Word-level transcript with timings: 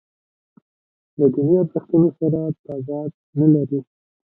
له 1.19 1.25
دیني 1.33 1.55
ارزښتونو 1.61 2.09
سره 2.19 2.39
تضاد 2.65 3.11
نه 3.39 3.47
لري. 3.53 3.79